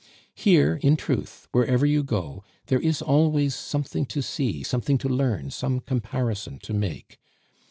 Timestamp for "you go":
1.85-2.43